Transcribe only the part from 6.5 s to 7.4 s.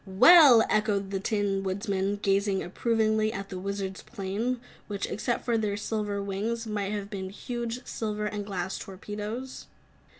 might have been